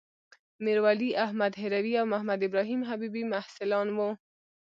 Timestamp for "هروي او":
1.61-2.05